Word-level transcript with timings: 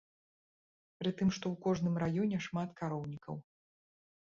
Пры 1.01 1.11
тым, 1.19 1.29
што 1.35 1.45
ў 1.51 1.55
кожным 1.67 1.95
раёне 2.05 2.41
шмат 2.49 2.69
кароўнікаў. 2.83 3.35